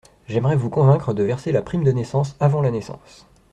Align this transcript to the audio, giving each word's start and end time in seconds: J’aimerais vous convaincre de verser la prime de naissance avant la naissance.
J’aimerais 0.27 0.55
vous 0.55 0.71
convaincre 0.71 1.13
de 1.13 1.21
verser 1.21 1.51
la 1.51 1.61
prime 1.61 1.83
de 1.83 1.91
naissance 1.91 2.35
avant 2.39 2.63
la 2.63 2.71
naissance. 2.71 3.27